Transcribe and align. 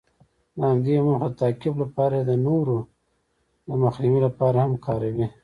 د 0.55 0.57
همدې 0.71 0.95
موخو 1.05 1.27
د 1.31 1.35
تعقیب 1.41 1.75
لپاره 1.83 2.13
یې 2.19 2.23
د 2.27 2.31
نورو 2.47 2.77
د 3.67 3.69
مخنیوي 3.83 4.19
لپاره 4.27 4.57
هم 4.65 4.73
کاروي. 4.85 5.27